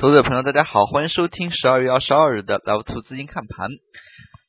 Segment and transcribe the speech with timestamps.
[0.00, 3.68] 投资者朋友，大家好，欢迎收听十二月二十二日的 Live 图资金看盘。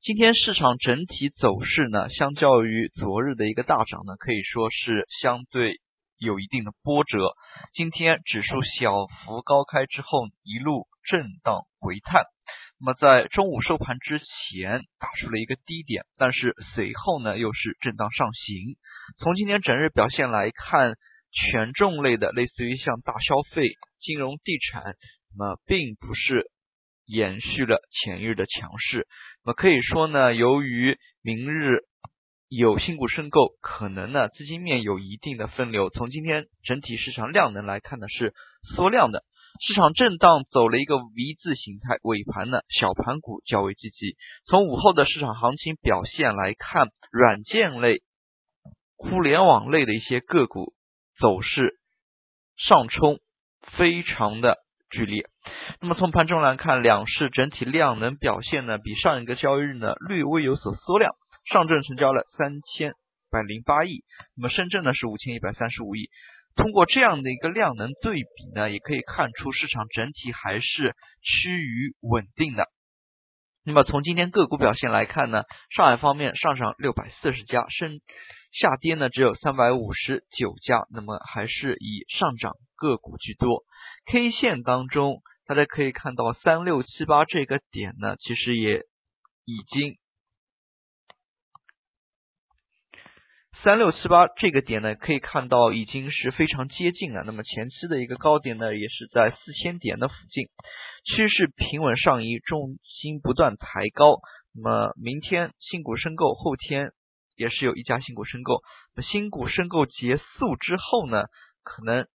[0.00, 5.80] 今天市场整体走势呢，相较于昨日的一个大涨呢，可以说是相对
[6.20, 7.32] 有一定的波折。
[7.74, 12.22] 今天指数小幅高开之后，一路震荡回探，
[12.78, 18.76] 那么在中午收盘之前打出了一个低点，但是随后呢又是震荡上行。
[19.18, 20.94] 从今天整日表现来看，
[21.32, 23.70] 权重类的，类似于像大消费、
[24.00, 24.94] 金融、地产。
[25.38, 26.50] 那并不是
[27.06, 29.06] 延续了前日的强势，
[29.44, 31.80] 那么可以说呢，由于明日
[32.48, 35.88] 有新股申购，可能呢资金面有一定的分流。
[35.90, 38.34] 从今天整体市场量能来看呢，是
[38.74, 39.24] 缩量的，
[39.60, 44.16] 市场震荡走了一个 V 字形态，尾盘呢小盘股较为积极。
[44.46, 48.02] 从午后的市场行情表现来看，软件类、
[48.96, 50.74] 互联网类的一些个股
[51.18, 51.78] 走势
[52.56, 53.20] 上冲，
[53.76, 54.58] 非常的。
[54.90, 55.24] 剧烈。
[55.80, 61.12] 那么从盘中来看，两市整体量能表现呢，比上一个交易日呢略微有所缩量。
[61.50, 62.92] 上证成交了三千
[63.30, 64.04] 百零八亿，
[64.36, 66.10] 那么深圳呢是五千一百三十五亿。
[66.54, 72.66] 通过这样的一个量能对比呢，也可以看出市场整体还是趋于稳定的。
[73.64, 75.42] 那么从今天个股表现来看呢，
[75.74, 78.00] 上海方面上涨六百四十家，深
[78.52, 83.64] 下跌呢只有三百五十九家，那么还是以上涨个股居多。
[84.12, 88.80] K 线当中，大家可以看到三六七八这个点呢，其实也
[89.44, 89.98] 已经
[93.62, 97.22] 三六七八这个点呢，可以看到已经是非常接近了。
[97.24, 100.46] 那么前期的一个高点呢，也是在四千点的附近，
[101.04, 104.16] 趋势平稳上移，重心不断抬高。
[104.52, 106.90] 那么明天新股申购，后天
[107.36, 108.60] 也是有一家新股申购。
[108.96, 111.26] 那新股申购结束之后呢，
[111.62, 112.08] 可能。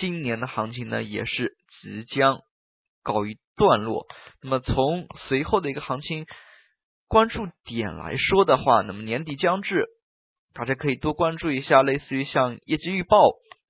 [0.00, 2.40] 今年的行情呢，也是即将
[3.02, 4.06] 告一段落。
[4.42, 6.26] 那么从随后的一个行情
[7.08, 9.86] 关注点来说的话，那么年底将至，
[10.54, 13.18] 大家可以多关注一下，类似于像业绩预报，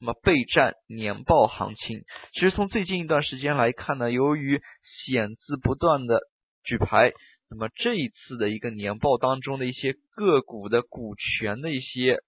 [0.00, 2.02] 那么备战年报行情。
[2.34, 4.60] 其实从最近一段时间来看呢，由于
[5.04, 6.20] 险资不断的
[6.62, 7.12] 举牌，
[7.48, 12.18] 那么这一次的一个年报当中的一些个股的股权的一些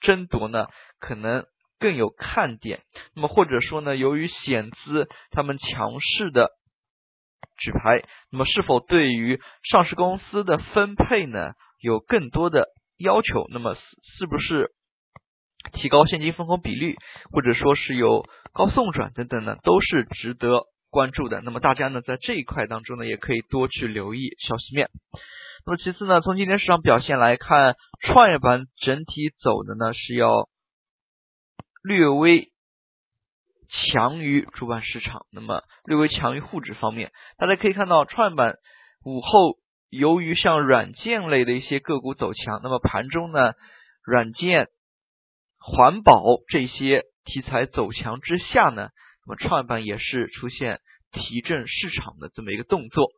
[0.00, 0.66] 争夺呢，
[0.98, 1.44] 可能。
[1.78, 2.80] 更有看点，
[3.14, 6.50] 那么或者说呢，由于险资他们强势的
[7.56, 8.02] 举牌，
[8.32, 12.66] 那么是否对于上市公司的分配呢有更多的
[12.98, 13.46] 要求？
[13.50, 13.76] 那么
[14.18, 14.70] 是不是
[15.72, 16.96] 提高现金分红比率，
[17.30, 21.40] 或者说是有高送转等等呢，都是值得关注的。
[21.42, 24.90] 那么大家呢在这一块当中呢，也可以多去留意消息面。
[25.64, 30.48] 那么其次呢，从今天市场表现来看，创业板整体走的呢是要。
[31.82, 32.50] 略微
[33.92, 38.56] 强于主板市场，那么略微强于沪指方面，大家可以看到创业板
[39.04, 39.58] 午后
[39.90, 43.52] 由于像软件类的一些个股走强，那么盘中呢，
[44.02, 44.68] 软件、
[45.58, 48.88] 环保这些题材走强之下呢，
[49.26, 50.80] 那么创业板也是出现
[51.12, 53.08] 提振市场的这么一个动作。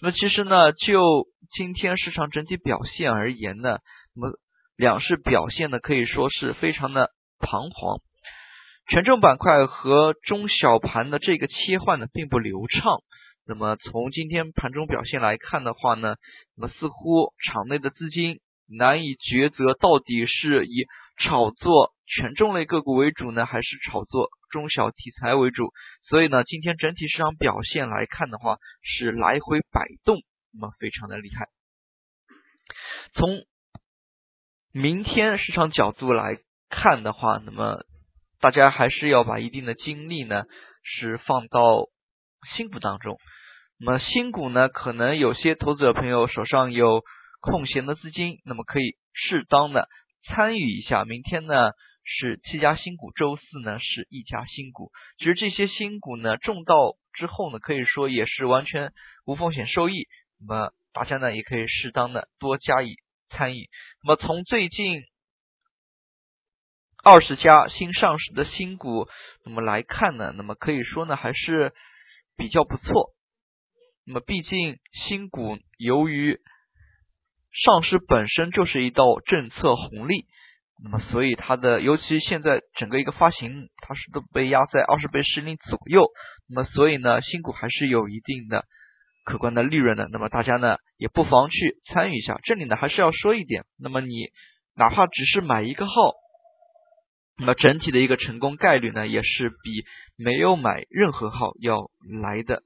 [0.00, 3.78] 那么其实呢，就今天市场整体表现而言呢，
[4.14, 4.32] 那么
[4.76, 8.00] 两市表现呢可以说是非常的彷徨。
[8.88, 13.02] 权重板块和中小盘的这个切换呢，并不流畅。
[13.46, 16.16] 那么从今天盘中表现来看的话呢，
[16.56, 20.86] 那么似乎场内的资金难以抉择，到底是以
[21.18, 25.70] 炒作权重类个股为主呢，还是炒作中小题材为主？
[26.08, 30.16] 所以呢，今天整体市场表现来看的话，是来回摆动，
[30.50, 31.48] 那么非常的厉害。
[33.12, 33.44] 从
[34.72, 36.38] 明天市场角度来
[36.70, 37.84] 看的话，那么。
[38.40, 40.44] 大家还是要把一定的精力呢，
[40.84, 41.86] 是放到
[42.56, 43.16] 新股当中。
[43.80, 47.02] 那么新股呢，可能有些投资者朋友手上有
[47.40, 49.88] 空闲的资金，那么可以适当的
[50.24, 51.04] 参与一下。
[51.04, 51.72] 明天呢
[52.04, 54.92] 是七家新股，周四呢是一家新股。
[55.18, 58.92] 其实这些新股呢中到之后呢，可以说也是完全
[59.26, 60.06] 无风险收益。
[60.40, 62.94] 那么大家呢也可以适当的多加以
[63.30, 63.68] 参与。
[64.04, 65.02] 那么从最近。
[67.04, 69.06] 二十家新上市的新股，
[69.44, 71.72] 那么来看呢，那么可以说呢还是
[72.36, 73.12] 比较不错。
[74.04, 76.38] 那么毕竟新股由于
[77.64, 80.26] 上市本身就是一道政策红利，
[80.82, 86.04] 那么所以它的尤其现在整个一个发行，它是都被压在二十倍市盈左右，
[86.48, 88.64] 那么所以呢新股还是有一定的
[89.24, 90.08] 可观的利润的。
[90.10, 92.38] 那么大家呢也不妨去参与一下。
[92.42, 94.30] 这里呢还是要说一点，那么你
[94.76, 95.92] 哪怕只是买一个号。
[97.38, 99.84] 那么整体的一个成功概率呢，也是比
[100.16, 101.90] 没有买任何号要
[102.22, 102.62] 来的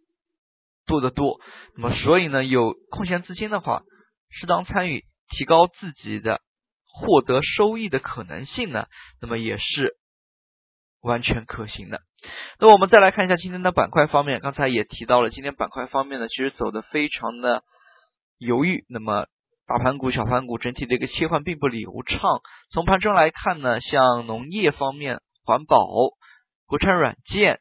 [0.86, 1.38] 多得多。
[1.76, 3.82] 那么所以呢，有空闲资金的话，
[4.30, 6.40] 适当参与，提高自己的
[6.84, 8.86] 获得收益的可能性呢，
[9.20, 9.94] 那么也是
[11.02, 12.00] 完全可行的。
[12.58, 17.62] 那我们再来看一下今天的板块方面，刚才也提到了，今天板块方面呢，其实走的非常的
[18.38, 18.86] 犹豫。
[18.88, 19.26] 那么
[19.66, 22.18] 大盘股、小盘股整体的一个切换并不流畅。
[22.72, 25.86] 从盘中来看呢，像农业方面、环保、
[26.66, 27.60] 国产软件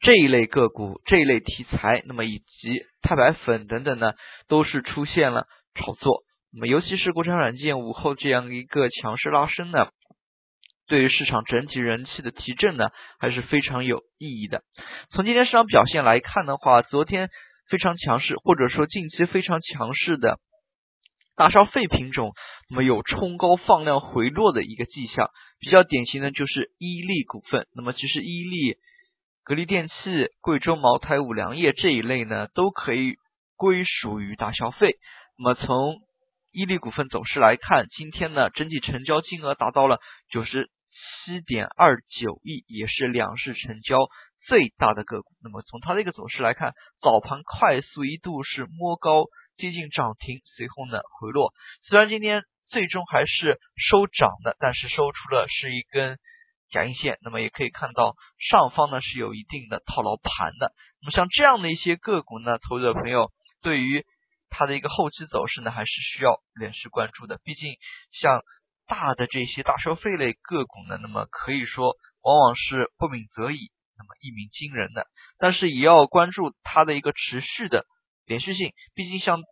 [0.00, 4.12] 这一类个股、这一类题材，那么以及钛白粉等等呢，
[4.48, 6.22] 都是出现了炒作。
[6.52, 9.88] 那么尤其是国产软件午后这样一个强势拉升呢。
[10.88, 14.62] 对于市场整体人气的提振呢，还是非常有意义的。
[15.10, 17.28] 从今天市场表现来看的话，昨天
[17.68, 20.38] 非常强势，或者说近期非常强势的
[21.36, 22.32] 大消费品种，
[22.70, 25.30] 那么有冲高放量回落的一个迹象。
[25.58, 27.66] 比较典型的就是伊利股份。
[27.74, 28.76] 那么其实伊利、
[29.44, 29.94] 格力电器、
[30.40, 33.14] 贵州茅台、五粮液这一类呢，都可以
[33.56, 34.96] 归属于大消费。
[35.38, 35.96] 那么从
[36.52, 39.98] 伊利股份走势来看，今天呢整体成交金额达到了
[40.30, 40.70] 九十。
[41.26, 43.98] 七点二九亿也是两市成交
[44.46, 45.34] 最大的个股。
[45.42, 49.24] 那么从它的一个走势来看，早盘快速一度是摸高
[49.56, 51.52] 接近涨停，随后呢回落。
[51.88, 56.18] 虽然今天最终还是收涨的，但是收出了是一根
[56.70, 57.18] 假阴线。
[57.22, 58.14] 那么也可以看到
[58.50, 60.72] 上方呢是有一定的套牢盘的。
[61.02, 63.30] 那么像这样的一些个股呢，投资者朋友
[63.62, 64.04] 对于
[64.48, 67.38] 它的一个后期走势呢，还是需要连续关注的。
[67.44, 67.74] 毕竟
[68.12, 68.42] 像。
[68.88, 75.06] 大的这些大消费类个股呢，那么可以说往往是不鸣则已，那么一鸣惊人的。
[75.38, 77.84] 但是也要关注它的一个持续的
[78.26, 79.42] 连续性，毕竟像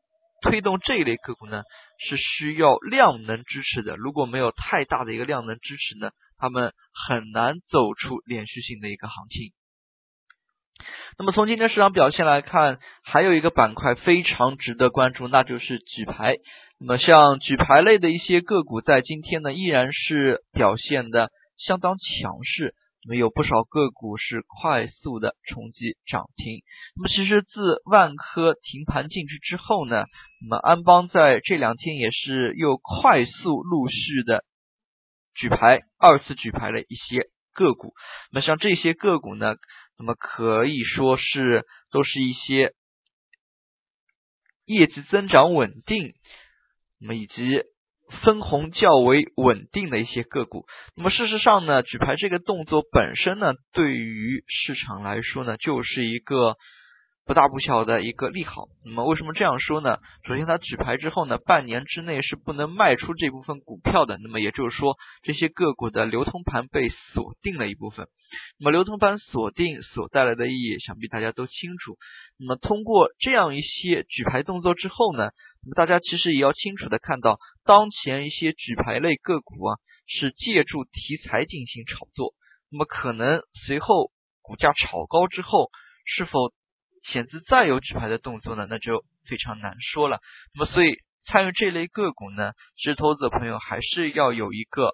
[0.43, 1.63] 推动这一类个股呢，
[1.99, 3.97] 是需要量能支持的。
[3.97, 6.73] 如果没有太大的一个量能支持呢，他们
[7.09, 9.53] 很难走出连续性的一个行情。
[11.17, 16.35] 那么从今天市场表现来看，还有一个板块非常值得关注，那就是举牌。
[16.81, 22.75] 那么像举牌类的一些个股，在今天呢依然是表现的相当强势，
[23.07, 26.63] 那么有不少个股是快速的冲击涨停。
[26.97, 30.05] 那么其实自万科停盘进去之后呢，
[30.41, 34.45] 那么安邦在这两天也是又快速陆续的
[35.35, 37.93] 举牌，二次举牌了一些个股。
[38.31, 39.55] 那么像这些个股呢，
[39.99, 42.73] 那么可以说是都是一些
[44.65, 46.15] 业绩增长稳定。
[47.01, 47.35] 那么以及
[48.23, 50.67] 分红较为稳定的一些个股，
[50.97, 56.57] 那么事实上呢，举牌这个动作本身呢，对于市场来说呢，就是一个
[57.27, 58.67] 不大不小的一个利好。
[58.85, 59.97] 那么为什么这样说呢？
[60.29, 64.19] 首先，它举牌之后呢，半年之内是不能卖出这部分股票的。
[64.23, 68.07] 那么也就是说，这些个股的流通盘被锁定了一部分。
[68.61, 71.97] 那么流通盘锁定所带来的意义，想必大家都清楚。
[72.39, 75.31] 那么通过这样一些举牌动作之后呢？
[75.67, 79.77] 那么大家其实也要清楚的看到，当前一些举牌类个股啊，
[80.07, 82.35] 是借助题材进行炒作。
[82.71, 84.11] 那么可能随后
[84.43, 85.71] 股价炒高之后，
[86.05, 86.53] 是否
[87.13, 88.67] 险资再有举牌的动作呢？
[88.69, 90.21] 那就非常难说了。
[90.55, 90.97] 那么所以
[91.27, 94.91] 参与这类个股呢，其实投资者朋友还是要有一个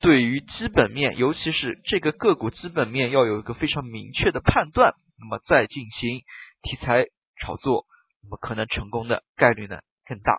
[0.00, 6.20] 对于基本面，尤其是这个个股基本面要有一个非常明确的判断，那么再进行
[6.62, 7.04] 题材
[7.40, 7.86] 炒作。
[8.26, 10.38] 那么可能成功的概率呢更大。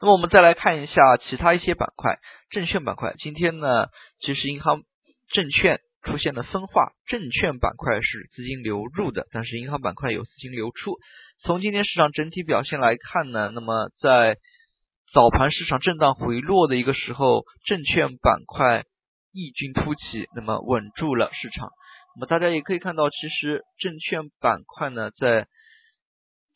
[0.00, 2.18] 那么我们再来看一下其他一些板块，
[2.50, 3.14] 证券板块。
[3.18, 3.86] 今天呢，
[4.20, 4.82] 其实银行、
[5.32, 10.96] 证券出现了分化，证券板块是资金流入的，但是银行板块有资金流出。
[11.42, 14.36] 从今天市场整体表现来看呢，那么在
[15.12, 18.84] 早盘市场震荡回落的一个时候，证券板块
[19.32, 21.70] 异军突起，那么稳住了市场。
[22.14, 25.48] 那么大家也可以看到，其实证券板块呢，在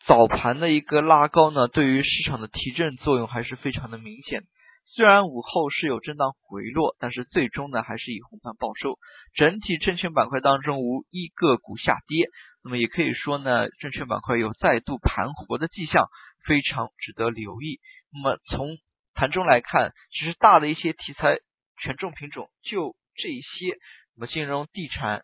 [0.06, 4.42] 早盘的一个拉高呢，对于市场的提振作用还是非常的明显。
[4.94, 8.98] 虽然午后是有震荡回落，但是最终呢还是以红盘报收。
[9.34, 12.26] 整体证券板块当中无一个股下跌，
[12.62, 16.08] 那么也可以说呢，证券板块有再度盘活的迹象，
[16.44, 17.80] 非常值得留意。
[18.12, 18.76] 那么从
[19.14, 21.38] 盘中来看，其实大的一些题材
[21.80, 23.78] 权重品种就这些，
[24.16, 25.22] 那么金融、地产，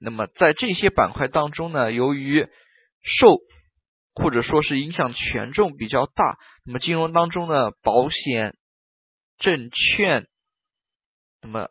[0.00, 2.48] 那么在这些板块当中呢，由于
[3.06, 3.38] 受
[4.14, 8.54] 或者说是影响权重比较大，那么金融当中呢，保险、
[9.38, 10.26] 证券，
[11.42, 11.68] 那么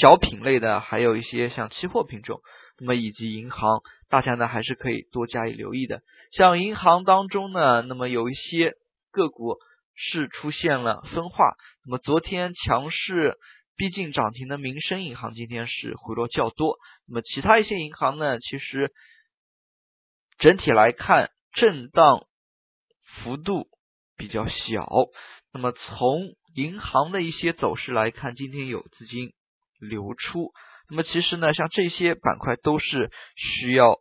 [0.00, 2.40] 小品类的还有一些像期货品种，
[2.78, 6.00] 那么以及银行，大家呢还是可以多加以留意的。
[6.32, 8.72] 像银行当中呢，那么有一些
[9.12, 9.56] 个股
[9.94, 11.54] 是出现了分化。
[11.86, 13.36] 那么昨天强势
[13.76, 16.78] 逼近涨停的民生银行今天是回落较多。
[17.06, 18.90] 那么其他一些银行呢，其实
[20.38, 22.26] 整体来看震荡
[23.02, 23.68] 幅度
[24.16, 24.88] 比较小。
[25.52, 29.32] 那么从银行的一些走势来看，今天有资金
[29.80, 30.52] 流出。
[30.90, 34.00] 那么其实呢，像这些板块都是需要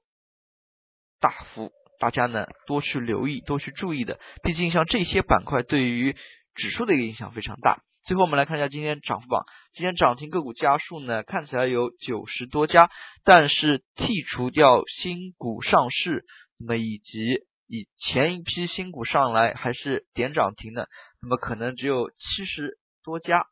[1.20, 4.20] 大幅大家呢多去留意、多去注意的。
[4.44, 6.14] 毕竟像这些板块对于
[6.56, 7.82] 指数的一个影响非常大。
[8.06, 12.90] 最后我们来看一下今天涨幅榜，今天涨停个股家数呢看起来有九十多家，
[13.24, 16.26] 但是剔除掉新股上市，
[16.60, 20.90] 那么以及以前一批新股上来还是点涨停的，
[21.22, 23.48] 那么可能只有七十多家。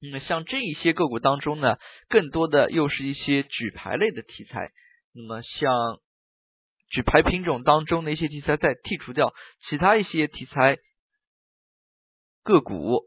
[0.00, 1.76] 那么像这一些个股当中呢，
[2.08, 4.70] 更多的又是一些举牌类的题材。
[5.12, 5.98] 那么像
[6.88, 9.34] 举牌品种当中的一些题材，再剔除掉
[9.68, 10.78] 其他一些题材
[12.42, 13.02] 个股，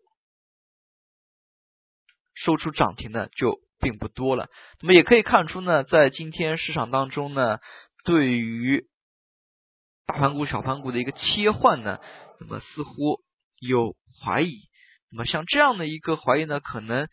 [2.45, 4.47] 收出涨停的就并不多了。
[4.81, 7.59] 那么也可以看出呢，在今天市场当中呢，
[8.03, 8.85] 对于
[10.05, 11.99] 大盘股、小盘股的一个切换呢，
[12.39, 13.21] 那么似乎
[13.59, 14.69] 有怀疑。
[15.11, 17.07] 那么像这样的一个怀疑呢，可能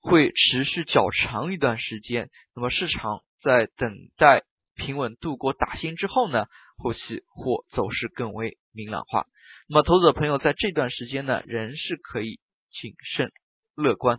[0.00, 2.28] 会持续较长一段时间。
[2.54, 4.42] 那么市场在等待
[4.74, 9.26] 平稳度过大新之后呢，后期或走势更为明朗化。
[9.68, 12.40] 那么投资者朋友在这段时间呢，仍是可以
[12.72, 13.30] 谨慎
[13.76, 14.18] 乐观